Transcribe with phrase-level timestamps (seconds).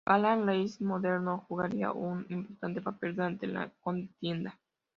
[0.03, 4.57] Galán, Líster y Modesto jugarían un importante papel durante la contienda.